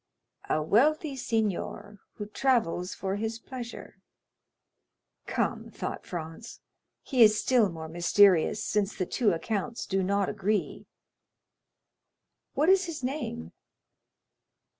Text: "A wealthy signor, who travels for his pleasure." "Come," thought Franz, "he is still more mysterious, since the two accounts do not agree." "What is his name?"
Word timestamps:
"A 0.49 0.63
wealthy 0.63 1.15
signor, 1.15 1.99
who 2.15 2.25
travels 2.25 2.95
for 2.95 3.17
his 3.17 3.37
pleasure." 3.37 3.97
"Come," 5.27 5.69
thought 5.69 6.07
Franz, 6.07 6.59
"he 7.03 7.21
is 7.21 7.39
still 7.39 7.69
more 7.69 7.87
mysterious, 7.87 8.63
since 8.65 8.95
the 8.95 9.05
two 9.05 9.31
accounts 9.31 9.85
do 9.85 10.01
not 10.01 10.27
agree." 10.27 10.87
"What 12.55 12.67
is 12.67 12.85
his 12.85 13.03
name?" 13.03 13.51